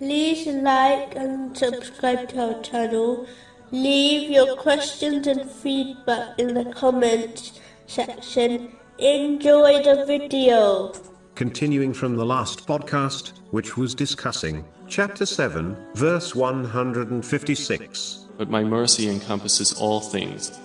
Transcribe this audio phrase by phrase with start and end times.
[0.00, 3.26] like and subscribe to our channel.
[3.70, 8.76] Leave your questions and feedback in the comments section.
[8.98, 10.92] Enjoy the video.
[11.34, 18.20] Continuing from the last podcast, which was discussing chapter 7, verse 156.
[18.36, 20.58] but my mercy encompasses all things.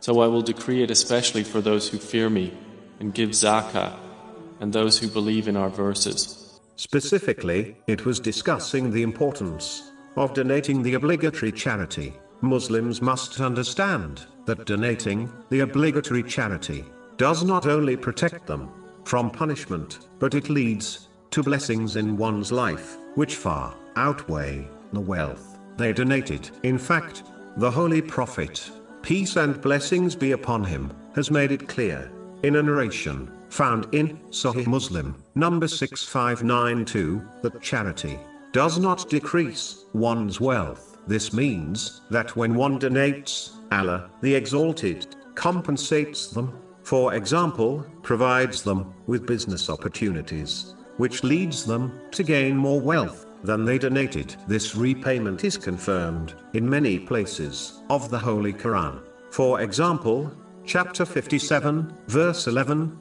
[0.00, 2.52] So I will decree it especially for those who fear me
[2.98, 3.96] and give zakah,
[4.60, 6.51] and those who believe in our verses.
[6.76, 12.14] Specifically, it was discussing the importance of donating the obligatory charity.
[12.40, 16.84] Muslims must understand that donating the obligatory charity
[17.16, 18.68] does not only protect them
[19.04, 25.58] from punishment, but it leads to blessings in one's life, which far outweigh the wealth
[25.76, 26.50] they donated.
[26.62, 27.22] In fact,
[27.56, 28.70] the Holy Prophet,
[29.02, 32.10] peace and blessings be upon him, has made it clear,
[32.42, 38.18] in a narration, found in Sahih Muslim, number 6592, that charity
[38.52, 40.96] does not decrease one's wealth.
[41.06, 46.58] This means that when one donates, Allah, the Exalted, compensates them.
[46.82, 53.66] For example, provides them with business opportunities, which leads them to gain more wealth than
[53.66, 54.34] they donated.
[54.48, 59.02] This repayment is confirmed in many places of the Holy Quran.
[59.30, 60.32] For example,
[60.64, 62.98] chapter 57, verse 11,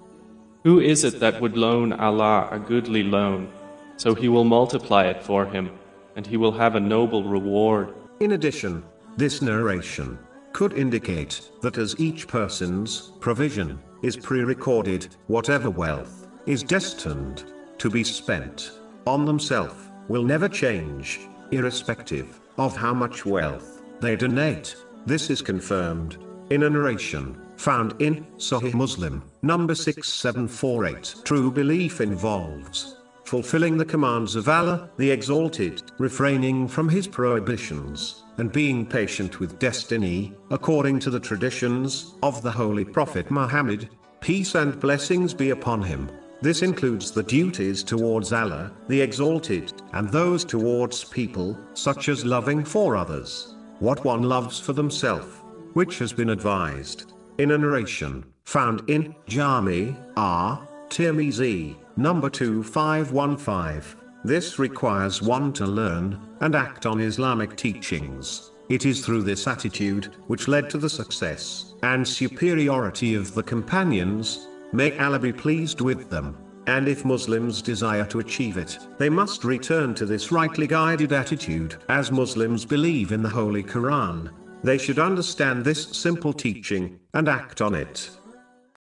[0.63, 3.51] Who is it that would loan Allah a goodly loan,
[3.97, 5.71] so He will multiply it for him,
[6.15, 7.95] and he will have a noble reward?
[8.19, 8.83] In addition,
[9.17, 10.19] this narration
[10.53, 17.45] could indicate that as each person's provision is pre recorded, whatever wealth is destined
[17.79, 18.71] to be spent
[19.07, 24.75] on themselves will never change, irrespective of how much wealth they donate.
[25.07, 26.17] This is confirmed
[26.51, 31.15] in a narration found in Sahih Muslim, number 6748.
[31.23, 32.97] True belief involves
[33.31, 39.57] fulfilling the commands of Allah, the Exalted, refraining from His prohibitions, and being patient with
[39.57, 43.87] destiny, according to the traditions of the Holy Prophet Muhammad,
[44.19, 46.11] peace and blessings be upon him.
[46.41, 52.65] This includes the duties towards Allah, the Exalted, and those towards people, such as loving
[52.65, 55.37] for others, what one loves for themselves,
[55.71, 60.67] which has been advised in a narration found in Jami R.
[60.89, 63.99] Tirmizi, number 2515.
[64.23, 68.51] This requires one to learn and act on Islamic teachings.
[68.69, 74.47] It is through this attitude which led to the success and superiority of the companions.
[74.71, 76.37] May Allah be pleased with them.
[76.67, 81.77] And if Muslims desire to achieve it, they must return to this rightly guided attitude.
[81.89, 84.29] As Muslims believe in the Holy Quran,
[84.63, 88.09] they should understand this simple teaching and act on it.